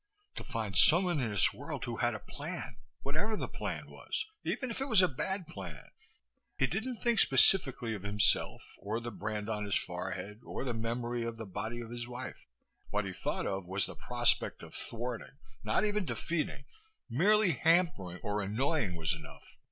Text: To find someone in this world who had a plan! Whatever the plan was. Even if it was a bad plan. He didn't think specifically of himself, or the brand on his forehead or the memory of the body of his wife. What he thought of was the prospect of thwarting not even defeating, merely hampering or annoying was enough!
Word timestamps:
To 0.33 0.43
find 0.43 0.75
someone 0.75 1.21
in 1.21 1.29
this 1.29 1.53
world 1.53 1.85
who 1.85 1.97
had 1.97 2.15
a 2.15 2.19
plan! 2.19 2.77
Whatever 3.03 3.37
the 3.37 3.47
plan 3.47 3.87
was. 3.87 4.25
Even 4.43 4.71
if 4.71 4.81
it 4.81 4.87
was 4.87 5.03
a 5.03 5.07
bad 5.07 5.45
plan. 5.45 5.91
He 6.57 6.65
didn't 6.65 7.03
think 7.03 7.19
specifically 7.19 7.93
of 7.93 8.01
himself, 8.01 8.63
or 8.79 8.99
the 8.99 9.11
brand 9.11 9.47
on 9.47 9.63
his 9.63 9.75
forehead 9.75 10.41
or 10.43 10.63
the 10.63 10.73
memory 10.73 11.21
of 11.21 11.37
the 11.37 11.45
body 11.45 11.81
of 11.81 11.91
his 11.91 12.07
wife. 12.07 12.47
What 12.89 13.05
he 13.05 13.13
thought 13.13 13.45
of 13.45 13.67
was 13.67 13.85
the 13.85 13.93
prospect 13.95 14.63
of 14.63 14.73
thwarting 14.73 15.37
not 15.63 15.85
even 15.85 16.05
defeating, 16.05 16.65
merely 17.07 17.51
hampering 17.51 18.21
or 18.23 18.41
annoying 18.41 18.95
was 18.95 19.13
enough! 19.13 19.55